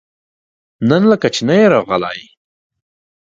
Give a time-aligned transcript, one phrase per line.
[0.89, 2.21] نن لکه چې نه يې راغلی؟